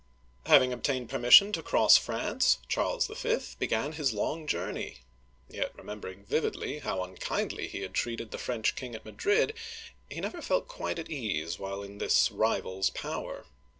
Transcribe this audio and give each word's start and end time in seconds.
Having 0.47 0.73
obtained 0.73 1.11
permission 1.11 1.51
to 1.51 1.61
cross 1.61 1.95
France, 1.95 2.57
Charles 2.67 3.05
V. 3.05 3.37
began 3.59 3.91
his 3.91 4.13
long 4.13 4.47
jour 4.47 4.71
ney; 4.71 5.01
yet, 5.47 5.77
remem 5.77 6.01
bering 6.01 6.25
vividly 6.25 6.79
how 6.79 7.03
unkindly 7.03 7.67
he 7.67 7.81
had 7.83 7.93
treated 7.93 8.31
the 8.31 8.39
French 8.39 8.75
king 8.75 8.95
at 8.95 9.05
Madrid, 9.05 9.53
he 10.09 10.19
never 10.19 10.41
felt 10.41 10.67
quite 10.67 10.97
at 10.97 11.11
ease 11.11 11.59
while 11.59 11.83
in 11.83 11.99
this 11.99 12.31
rival's 12.31 12.89
power. 12.89 13.45